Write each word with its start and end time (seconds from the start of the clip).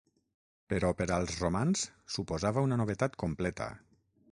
Però 0.71 0.89
per 1.01 1.05
als 1.17 1.33
romans 1.43 1.85
suposava 2.15 2.65
una 2.69 2.81
novetat 2.83 3.21
completa. 3.27 3.71